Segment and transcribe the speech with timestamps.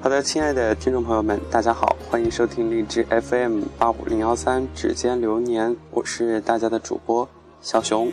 [0.00, 7.28] 好的，亲爱的听众朋友们，大家好，欢迎收听荔枝 FM 八五零幺三指尖流年，我是大家的主播
[7.60, 8.12] 小熊。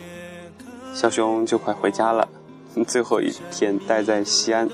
[0.92, 2.28] 小熊就快回家了，
[2.88, 4.68] 最后一天待在西安，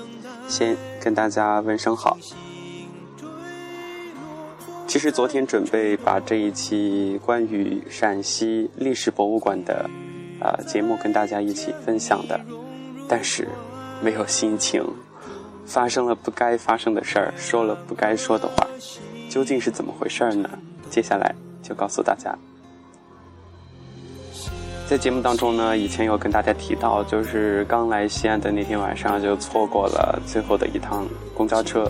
[0.47, 2.17] 先跟大家问声好。
[4.87, 9.87] 其实昨天准备把这一期关于陕西历史博物馆的
[10.39, 12.41] 啊节目跟大家一起分享的，
[13.07, 13.47] 但是
[14.01, 14.83] 没有心情。
[15.65, 18.67] 发生了不该发生的事儿，说了不该说的话，
[19.29, 20.49] 究竟是怎么回事呢？
[20.89, 22.37] 接下来就告诉大家。
[24.85, 31.89] 在节目当中呢，以前有跟大家提到，就是刚来西安的那天晚上就错过了最后的一趟公交车，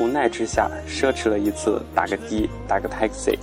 [0.00, 3.36] 无奈之下奢侈了一次打个的，打个 taxi，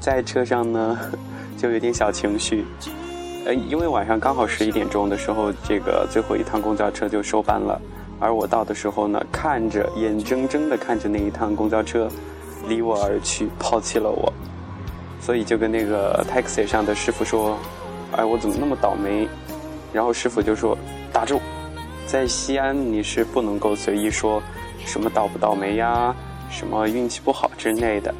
[0.00, 0.98] 在车上呢
[1.56, 2.64] 就有点小情绪，
[3.46, 7.80] 呃，因为晚上刚好十一点钟的时候，这个最后一趟公交车就收班了。
[8.24, 12.08] 而我到的时候呢，看着眼睁睁的看着那一趟公交车
[12.66, 14.32] 离我而去，抛弃了我，
[15.20, 17.58] 所以就跟那个 taxi 上的师傅说
[18.16, 19.28] ：“哎，我怎么那么倒霉？”
[19.92, 20.74] 然后师傅就说
[21.12, 21.38] ：“打住，
[22.06, 24.42] 在西安你是不能够随意说
[24.86, 26.16] 什么倒不倒霉呀，
[26.50, 28.14] 什么运气不好之类的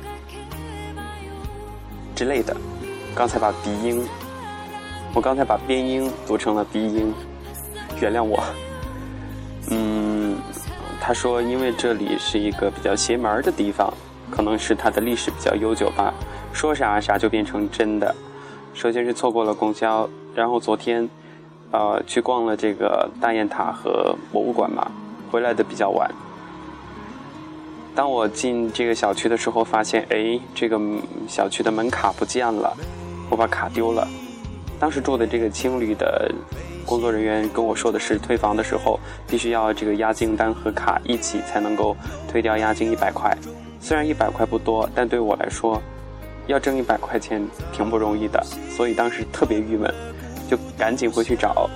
[2.14, 2.54] 之类的。”
[3.16, 4.06] 刚才把鼻音，
[5.14, 7.10] 我刚才把边音读成了鼻音，
[8.02, 8.44] 原谅我。
[9.70, 10.36] 嗯，
[11.00, 13.92] 他说，因为这里是一个比较邪门的地方，
[14.30, 16.12] 可能是它的历史比较悠久吧。
[16.52, 18.14] 说啥啥就变成真的。
[18.74, 21.08] 首先是错过了公交，然后昨天，
[21.70, 24.90] 呃，去逛了这个大雁塔和博物馆嘛，
[25.30, 26.10] 回来的比较晚。
[27.94, 30.78] 当我进这个小区的时候，发现，哎，这个
[31.26, 32.76] 小区的门卡不见了，
[33.30, 34.06] 我把卡丢了。
[34.78, 36.30] 当时住的这个青旅的。
[36.84, 41.96] 工作人员跟我说的是，退房的时候必须要这个押金单和卡一起才能够
[42.30, 43.36] 退掉押金一百块。
[43.80, 45.82] 虽然一百块不多，但对我来说，
[46.46, 49.92] 要挣一百块钱挺不容易的，所以当时特别郁闷，
[50.48, 51.68] 就赶紧回去找。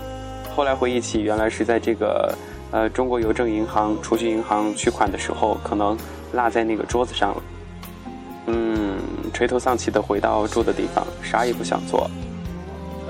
[0.55, 2.35] 后来回忆起，原来是在这个
[2.71, 5.97] 呃中国邮政银行储蓄银行取款的时候，可能
[6.33, 7.43] 落在那个桌子上了。
[8.47, 8.99] 嗯，
[9.33, 12.11] 垂头丧气的回到住的地方，啥也不想做。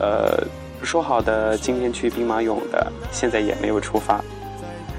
[0.00, 0.42] 呃。
[0.82, 4.22] 说好的今天去兵马俑的，现在也没有出发。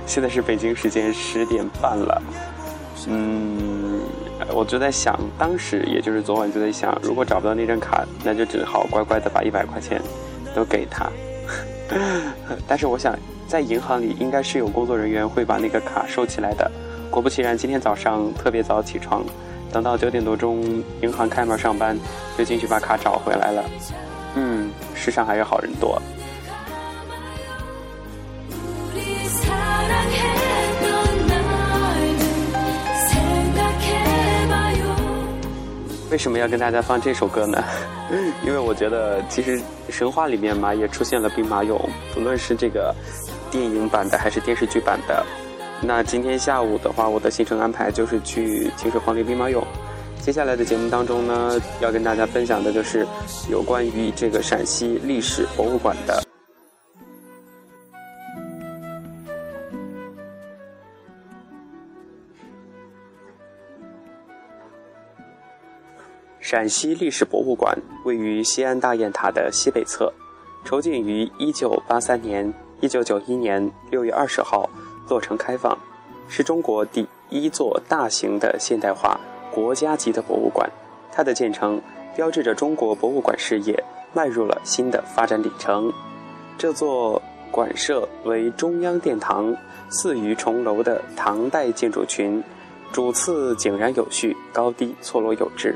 [0.06, 2.22] 现在是北京时间十点半了。
[3.08, 4.02] 嗯，
[4.54, 10.02] 我就在想，当时也就是昨晚就在想，如果找不到那张卡，那就只好乖乖的把一百块钱
[10.54, 11.10] 都给他。
[12.68, 13.18] 但是我想，
[13.48, 16.70] 在银行里应该是有工作人员会把那个卡收起来的。
[17.10, 19.24] 果不其然，今天早上特别早起床，
[19.72, 20.62] 等到九点多钟
[21.02, 21.98] 银行开门上班，
[22.38, 23.64] 就进去把卡找回来了。
[24.36, 24.69] 嗯，
[25.00, 26.00] 世上还有好人多。
[36.12, 37.64] 为什么要跟大家放这首歌呢？
[38.44, 41.80] 因为我觉得，其实神话里面嘛，也出现了兵马俑，
[42.14, 42.94] 不论是这个
[43.52, 45.24] 电影版的还是电视剧版的。
[45.81, 49.64] 那今天下午的话，我的行程安排就是去秦始皇陵兵马俑。
[50.22, 53.07] 接下来的节目当中呢，要跟大家分享的就是
[53.50, 56.22] 有关于这个陕西历史博物馆的。
[66.40, 67.75] 陕西历史博物馆
[68.06, 70.13] 位于西安大雁塔的西北侧，
[70.63, 74.69] 筹建于一九八三年，一九九一年六月二十号
[75.07, 75.75] 落成开放，
[76.28, 79.19] 是中国第一座大型的现代化。
[79.59, 80.70] 国家级的博物馆，
[81.12, 81.81] 它的建成
[82.16, 83.84] 标志着中国博物馆事业
[84.14, 85.92] 迈入了新的发展里程。
[86.58, 87.22] 这座
[87.52, 89.53] 馆舍为中央殿堂，
[89.90, 92.42] 四余重楼的唐代建筑群，
[92.94, 95.75] 主次井然有序，高低错落有致，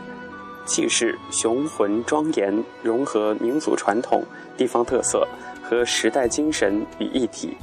[0.66, 4.23] 气势雄浑庄严，融合民族传统、
[4.55, 5.28] 地方特色
[5.61, 7.58] 和时代精神于一体。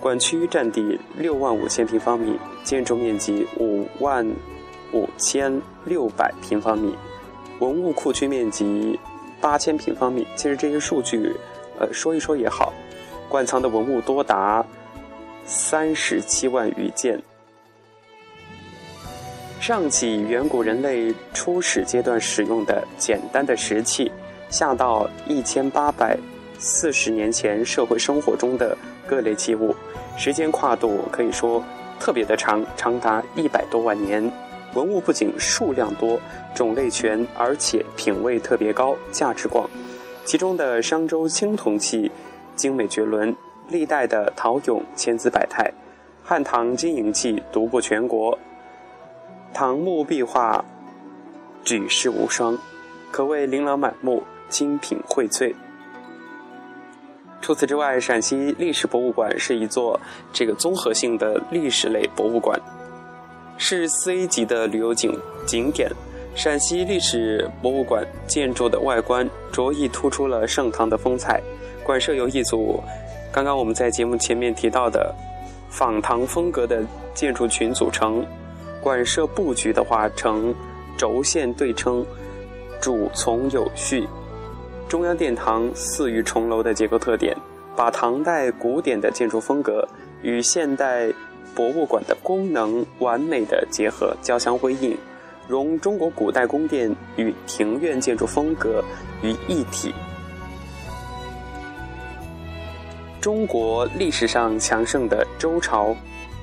[0.00, 4.26] 馆区占地六万五千平方米，建筑面积五万。
[4.92, 6.94] 五千六百平方米，
[7.60, 8.98] 文物库区面积
[9.40, 10.26] 八千平方米。
[10.36, 11.34] 其实这些数据，
[11.78, 12.72] 呃，说一说也好。
[13.28, 14.64] 馆藏的文物多达
[15.44, 17.18] 三十七万余件，
[19.58, 24.12] 上起远古人类初始阶段使用的简单的石器，
[24.50, 26.18] 下到一千八百
[26.58, 29.74] 四十年前社会生活中的各类器物，
[30.18, 31.64] 时间跨度可以说
[31.98, 34.30] 特别的长，长达一百多万年。
[34.74, 36.18] 文物不仅数量多、
[36.54, 39.68] 种类全，而且品位特别高、价值广。
[40.24, 42.10] 其中的商周青铜器
[42.56, 43.34] 精美绝伦，
[43.68, 45.70] 历代的陶俑千姿百态，
[46.22, 48.38] 汉唐金银器独步全国，
[49.52, 50.64] 唐墓壁画
[51.64, 52.56] 举世无双，
[53.10, 55.54] 可谓琳琅满目，精品荟萃。
[57.40, 60.00] 除此之外，陕西历史博物馆是一座
[60.32, 62.56] 这个综合性的历史类博物馆，
[63.64, 65.16] 是四 A 级的旅游景
[65.46, 65.88] 景点。
[66.34, 71.40] 陕西历史博物馆建筑的外观着意突出了盛唐的风采，
[71.84, 72.82] 馆舍由一组
[73.32, 75.14] 刚刚我们在节目前面提到的
[75.70, 78.26] 仿唐风格的建筑群组成。
[78.82, 80.52] 馆舍布局的话呈
[80.98, 82.04] 轴线对称，
[82.80, 84.08] 主从有序。
[84.88, 87.36] 中央殿堂四隅重楼的结构特点，
[87.76, 89.86] 把唐代古典的建筑风格
[90.20, 91.12] 与现代
[91.54, 94.96] 博物馆的功能完美的结合，交相辉映，
[95.46, 98.82] 融中国古代宫殿与庭院建筑风格
[99.22, 99.94] 于一体。
[103.20, 105.94] 中国历史上强盛的周朝、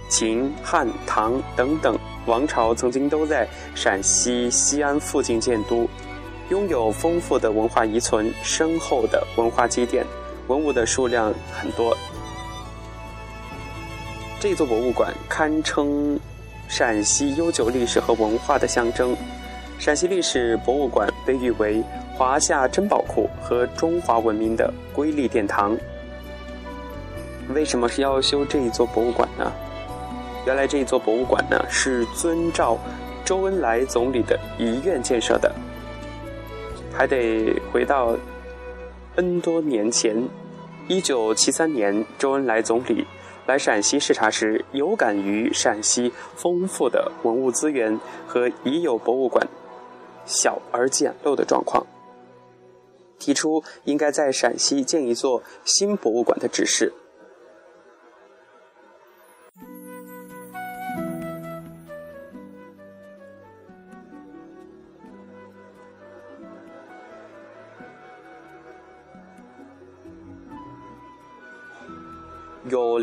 [0.09, 5.87] 秦、汉、唐等等王朝，曾经都在陕西西安附近建都。
[6.49, 10.03] 拥有丰富的文化遗存、深厚的文化积淀，
[10.47, 11.95] 文物的数量很多。
[14.41, 16.17] 这座博物馆堪称
[16.69, 19.13] 陕西悠久历史和文化的象征。
[19.77, 21.83] 陕西历史博物馆被誉为
[22.15, 25.77] 华夏珍宝库和中华文明的瑰丽殿堂。
[27.53, 29.51] 为什么是要修这一座博物馆呢？
[30.45, 32.77] 原来这一座博物馆呢是遵照
[33.25, 35.53] 周恩来总理的遗愿建设的。
[36.93, 38.15] 还得回到
[39.17, 40.29] N 多年前，
[40.87, 43.05] 一九七三年，周恩来总理
[43.49, 49.47] 来陕西视察时，有感于陕西丰富的文物资源和已有博物馆
[50.23, 51.87] 小而简陋的状况，
[53.17, 56.93] 提出应该在陕西建一座新博物馆的指示。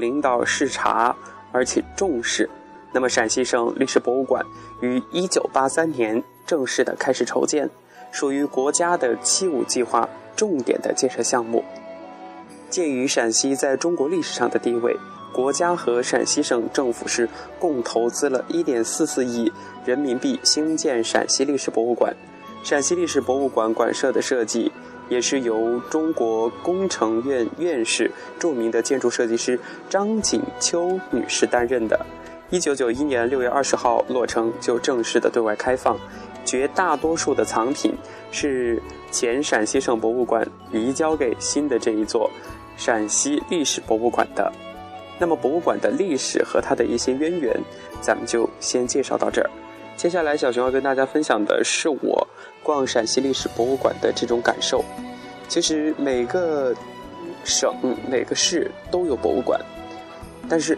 [0.07, 1.17] 领导视察，
[1.51, 2.49] 而且重视。
[2.93, 4.47] 那么，陕西省历史博物馆
[4.81, 7.69] 于1983年正式的开始筹建，
[8.13, 11.65] 属于国家的“七五”计划重点的建设项目。
[12.71, 14.97] 鉴于陕西在中国历史上的地位，
[15.33, 17.29] 国家和陕西省政府是
[17.59, 19.53] 共投资了1.44亿
[19.85, 22.15] 人民币兴建陕西历史博物馆。
[22.63, 24.71] 陕西历史博物馆馆舍的设计。
[25.09, 29.59] 也是由中国工程院院士、著名的建筑设计师
[29.89, 31.99] 张锦秋女士担任的。
[32.51, 35.99] 一九九一年六月二十号落成，就正式的对外开放。
[36.45, 37.93] 绝大多数的藏品
[38.31, 38.81] 是
[39.11, 42.31] 前陕西省博物馆移交给新的这一座
[42.77, 44.53] 陕西历史博物馆的。
[45.19, 47.59] 那么，博物馆的历史和它的一些渊源，
[48.01, 49.51] 咱们就先介绍到这儿。
[49.97, 52.27] 接下来，小熊要跟大家分享的是我
[52.63, 54.85] 逛陕西历史博物馆的这种感受。
[55.49, 56.75] 其实每个
[57.45, 57.75] 省、
[58.09, 59.59] 每个市都有博物馆，
[60.49, 60.77] 但是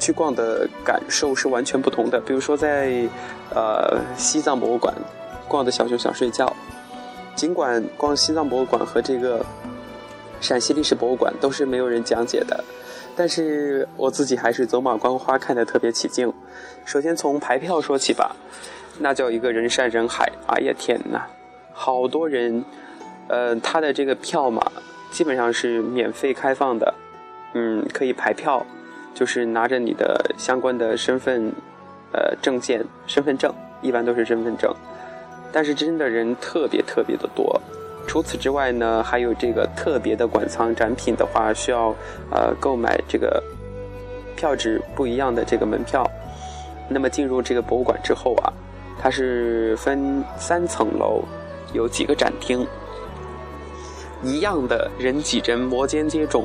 [0.00, 2.20] 去逛的感受是完全不同的。
[2.20, 3.08] 比如说，在
[3.54, 4.92] 呃西藏博物馆
[5.46, 6.52] 逛的小熊想睡觉，
[7.36, 9.44] 尽管逛西藏博物馆和这个
[10.40, 12.64] 陕西历史博物馆都是没有人讲解的。
[13.16, 16.30] 但是我自己还是走马观花看得特别起劲。
[16.84, 18.36] 首先从排票说起吧，
[18.98, 20.30] 那叫一个人山人海。
[20.46, 21.26] 哎呀天哪，
[21.72, 22.64] 好多人。
[23.28, 24.70] 呃，他的这个票嘛，
[25.10, 26.94] 基本上是免费开放的。
[27.54, 28.64] 嗯，可以排票，
[29.14, 31.52] 就是拿着你的相关的身份，
[32.12, 34.72] 呃，证件、身份证，一般都是身份证。
[35.50, 37.60] 但是真的人特别特别的多。
[38.06, 41.94] 除此之外呢，还有这个特别的馆藏展品的话，需要
[42.30, 43.42] 呃购买这个
[44.36, 46.08] 票值不一样的这个门票。
[46.88, 48.52] 那么进入这个博物馆之后啊，
[49.02, 51.24] 它是分三层楼，
[51.74, 52.64] 有几个展厅，
[54.22, 56.44] 一样的人挤人，摩肩接踵，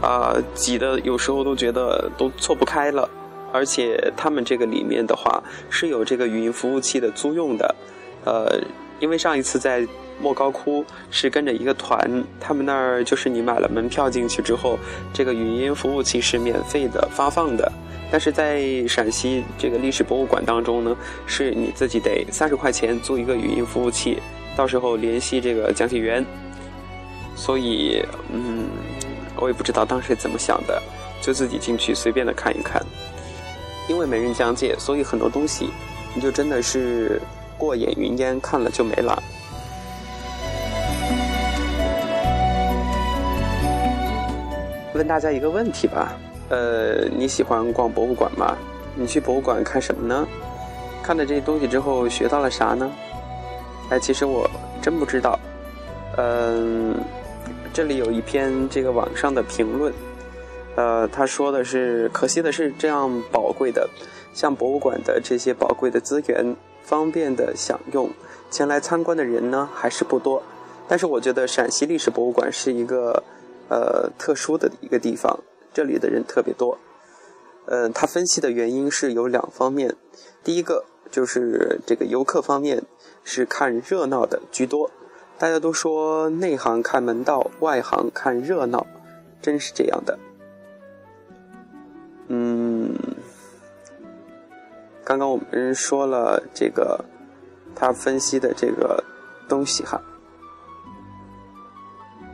[0.00, 3.08] 啊，挤的有时候都觉得都错不开了。
[3.52, 7.74] 而且他们这个里面的话是有这个语音服务器的租用的，
[8.24, 8.58] 呃，
[9.00, 9.86] 因为上一次在。
[10.20, 14.78] 莫高窟是跟着一个团，他们那儿就是你买了门票进去之后，
[15.12, 17.70] 这个语音服务器是免费的发放的。
[18.10, 20.96] 但是在陕西这个历史博物馆当中呢，
[21.26, 24.18] 是你自己得三十块钱租一个语音服务器，
[24.56, 26.24] 到时候联系这个讲解员。
[27.36, 28.64] 所以，嗯，
[29.36, 30.82] 我也不知道当时怎么想的，
[31.20, 32.82] 就自己进去随便的看一看。
[33.88, 35.68] 因为没人讲解，所以很多东西
[36.14, 37.20] 你就真的是
[37.56, 39.22] 过眼云烟，看了就没了。
[44.98, 48.58] 问大家一个问题吧，呃，你喜欢逛博物馆吗？
[48.96, 50.26] 你去博物馆看什么呢？
[51.04, 52.90] 看了这些东西之后学到了啥呢？
[53.90, 54.50] 哎，其实我
[54.82, 55.38] 真不知道。
[56.16, 56.96] 嗯，
[57.72, 59.92] 这里有一篇这个网上的评论，
[60.74, 63.88] 呃，他说的是，可惜的是，这样宝贵的，
[64.34, 68.10] 像博物馆的这些宝贵的资源，方便的享用，
[68.50, 70.42] 前来参观的人呢还是不多。
[70.88, 73.22] 但是我觉得陕西历史博物馆是一个
[73.68, 75.40] 呃特殊的一个地方，
[75.72, 76.78] 这里的人特别多。
[77.66, 79.94] 呃，他分析的原因是有两方面，
[80.42, 82.82] 第一个就是这个游客方面
[83.24, 84.90] 是看热闹的居多。
[85.38, 88.86] 大家都说内行看门道，外行看热闹，
[89.42, 90.18] 真是这样的。
[92.28, 92.94] 嗯，
[95.04, 97.04] 刚刚我们说了这个
[97.74, 99.04] 他分析的这个
[99.48, 100.02] 东西哈。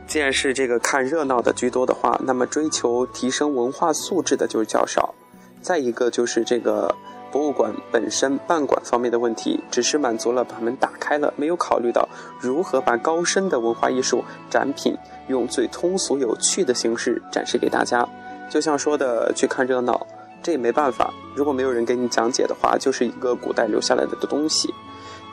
[0.07, 5.13] 既然是这个看热闹的居多的话，那么追求提升文化素质的就是较少。
[5.61, 6.95] 再一个就是这个。
[7.31, 12.07] 博物馆本身办馆方面的问题，只是满足了把门打开了，没有考虑到
[12.39, 14.95] 如何把高深的文化艺术展品
[15.27, 18.07] 用最通俗有趣的形式展示给大家。
[18.49, 20.07] 就像说的去看热闹，
[20.41, 21.13] 这也没办法。
[21.35, 24.73] 如果没有人给你讲解的话，就是一个古代留下来的东西。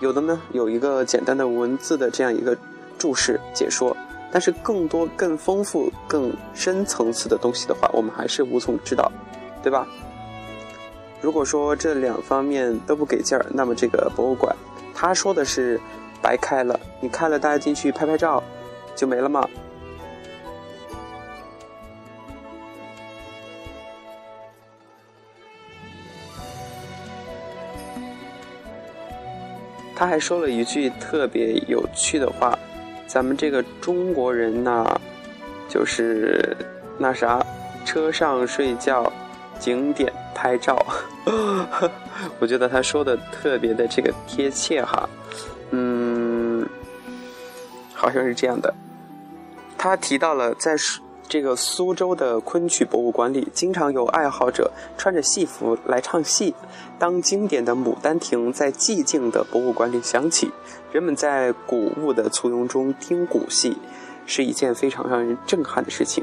[0.00, 2.58] 有的呢有一个简单的文字的这样一个
[2.98, 3.96] 注释解说，
[4.32, 9.12] 但是更多、更丰富、更深层次的东西的话，我们还是无从知道，
[9.62, 9.86] 对吧？
[11.20, 14.56] 如果说这两方面都不给劲儿，那么这个博物馆，
[14.94, 15.78] 他说的是
[16.22, 18.42] 白开了，你开了大家进去拍拍照，
[18.96, 19.46] 就没了吗？
[29.94, 32.58] 他还说了一句特别有趣的话，
[33.12, 34.86] 咱们这个中国人呐，
[35.68, 36.56] 就是
[36.96, 37.44] 那啥，
[37.84, 39.12] 车上睡觉，
[39.58, 40.10] 景点。
[40.34, 40.84] 拍照，
[42.40, 45.08] 我觉得他说的特别的这个贴切哈，
[45.70, 46.66] 嗯，
[47.94, 48.72] 好像是这样的。
[49.76, 50.74] 他提到了在
[51.32, 56.54] 这个苏州的昆曲博物馆里，经常有爱好者穿着戏服来唱戏。
[56.98, 60.50] 当经典的《牡丹亭》在寂静的博物馆里响起，
[60.92, 63.78] 人们在古物的簇拥中听古戏，
[64.26, 66.22] 是一件非常让人震撼的事情。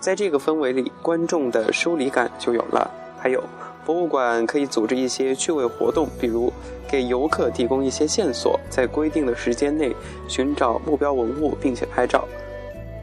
[0.00, 2.90] 在这个氛围里，观众的疏离感就有了。
[3.20, 3.40] 还有，
[3.86, 6.52] 博物馆可以组织一些趣味活动，比如
[6.88, 9.94] 给游客提供一些线索，在规定的时间内
[10.26, 12.26] 寻找目标文物，并且拍照。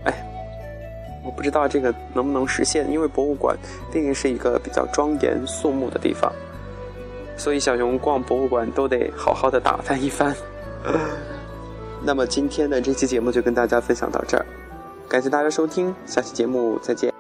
[0.04, 0.14] 哎，
[1.28, 3.54] 我不知道这个能不能实现，因为博物馆
[3.92, 6.32] 毕竟是一个比较庄严肃穆的地方，
[7.36, 10.34] 所以小熊逛博物馆都得好好的打扮一番。
[12.02, 14.46] 那么今天的这期节目就跟大家分享到这儿，
[15.10, 17.17] 感谢大家收听，下期节目再见。